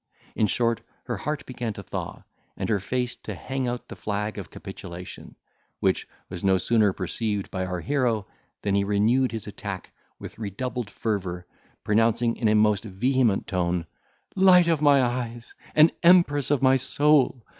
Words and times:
In 0.35 0.47
short, 0.47 0.81
her 1.03 1.17
heart 1.17 1.45
began 1.45 1.73
to 1.73 1.83
thaw, 1.83 2.23
and 2.57 2.69
her 2.69 2.79
face 2.79 3.15
to 3.17 3.35
hang 3.35 3.67
out 3.67 3.87
the 3.87 3.95
flag 3.95 4.39
of 4.39 4.49
capitulation; 4.49 5.35
which 5.79 6.07
was 6.27 6.43
no 6.43 6.57
sooner 6.57 6.91
perceived 6.91 7.51
by 7.51 7.67
our 7.67 7.81
hero, 7.81 8.25
than 8.63 8.73
he 8.73 8.83
renewed 8.83 9.31
his 9.31 9.45
attack 9.45 9.91
with 10.17 10.39
redoubled 10.39 10.89
fervour, 10.89 11.45
pronouncing 11.83 12.35
in 12.35 12.47
a 12.47 12.55
most 12.55 12.83
vehement 12.83 13.45
tone, 13.45 13.85
"Light 14.35 14.67
of 14.67 14.81
my 14.81 15.03
eyes, 15.03 15.53
and 15.75 15.91
empress 16.01 16.49
of 16.49 16.63
my 16.63 16.77
soul! 16.77 17.45